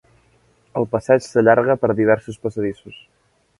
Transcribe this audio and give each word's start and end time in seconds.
El 0.81 0.87
passeig 0.95 1.27
s'allarga 1.27 1.77
per 1.83 1.93
diversos 2.01 2.43
passadissos. 2.47 3.01